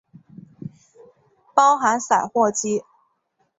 [1.53, 2.81] 包含散货机。